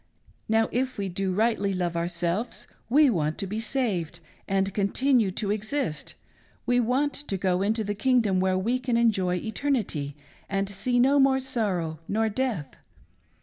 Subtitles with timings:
[0.49, 5.51] Now if we do rightly love ourselves we want to be saved, and continue to
[5.51, 6.15] exist,
[6.65, 10.15] we want to go into the kingdom where we can enjoy eternity,
[10.49, 12.75] and see no more sorrow nor death.